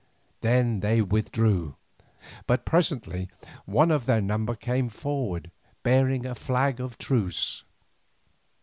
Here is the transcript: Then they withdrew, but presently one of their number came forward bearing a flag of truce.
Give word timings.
Then 0.39 0.79
they 0.79 0.99
withdrew, 1.03 1.75
but 2.47 2.65
presently 2.65 3.29
one 3.65 3.91
of 3.91 4.07
their 4.07 4.19
number 4.19 4.55
came 4.55 4.89
forward 4.89 5.51
bearing 5.83 6.25
a 6.25 6.33
flag 6.33 6.79
of 6.79 6.97
truce. 6.97 7.63